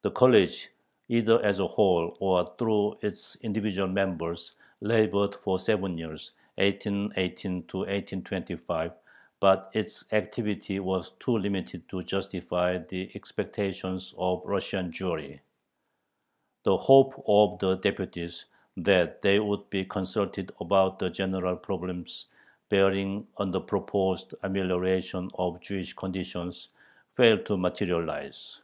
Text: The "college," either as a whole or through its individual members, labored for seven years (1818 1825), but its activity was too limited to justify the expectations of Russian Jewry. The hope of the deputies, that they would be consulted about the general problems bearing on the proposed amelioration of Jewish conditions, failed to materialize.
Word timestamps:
The 0.00 0.10
"college," 0.12 0.70
either 1.10 1.44
as 1.44 1.58
a 1.60 1.66
whole 1.66 2.16
or 2.20 2.54
through 2.56 2.96
its 3.02 3.36
individual 3.42 3.86
members, 3.86 4.54
labored 4.80 5.34
for 5.34 5.58
seven 5.58 5.98
years 5.98 6.32
(1818 6.54 7.64
1825), 8.22 8.92
but 9.40 9.68
its 9.74 10.10
activity 10.14 10.80
was 10.80 11.10
too 11.20 11.36
limited 11.36 11.86
to 11.90 12.02
justify 12.02 12.78
the 12.78 13.10
expectations 13.14 14.14
of 14.16 14.40
Russian 14.46 14.90
Jewry. 14.90 15.40
The 16.64 16.78
hope 16.78 17.22
of 17.28 17.58
the 17.58 17.74
deputies, 17.76 18.46
that 18.78 19.20
they 19.20 19.38
would 19.38 19.68
be 19.68 19.84
consulted 19.84 20.50
about 20.62 20.98
the 20.98 21.10
general 21.10 21.58
problems 21.58 22.24
bearing 22.70 23.26
on 23.36 23.50
the 23.50 23.60
proposed 23.60 24.34
amelioration 24.42 25.30
of 25.34 25.60
Jewish 25.60 25.92
conditions, 25.92 26.70
failed 27.12 27.44
to 27.44 27.58
materialize. 27.58 28.62